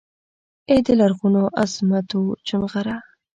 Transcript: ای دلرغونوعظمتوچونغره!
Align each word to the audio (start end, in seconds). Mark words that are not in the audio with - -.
ای 0.69 0.79
دلرغونوعظمتوچونغره! 0.87 2.95